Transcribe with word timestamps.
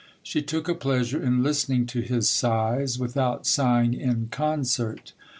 She 0.23 0.41
took 0.41 0.67
a 0.67 0.73
pleasure 0.73 1.21
in 1.23 1.43
listening 1.43 1.85
to 1.85 1.99
his 1.99 2.27
sighs, 2.27 2.97
without 2.97 3.45
sighing 3.45 3.93
in 3.93 4.29
concert. 4.31 5.13